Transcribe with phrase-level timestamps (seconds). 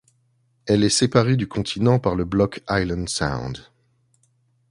[0.65, 3.65] Elle est séparée du continent par le Block Island Sound.